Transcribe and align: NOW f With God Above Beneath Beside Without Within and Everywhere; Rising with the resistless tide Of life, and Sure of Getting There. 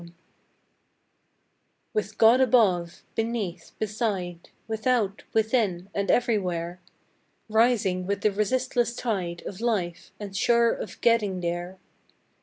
NOW 0.01 0.07
f 0.07 0.11
With 1.93 2.17
God 2.17 2.41
Above 2.41 3.03
Beneath 3.13 3.73
Beside 3.77 4.49
Without 4.67 5.21
Within 5.31 5.91
and 5.93 6.09
Everywhere; 6.09 6.81
Rising 7.47 8.07
with 8.07 8.21
the 8.21 8.31
resistless 8.31 8.95
tide 8.95 9.43
Of 9.45 9.61
life, 9.61 10.09
and 10.19 10.35
Sure 10.35 10.73
of 10.73 10.99
Getting 11.01 11.41
There. 11.41 11.77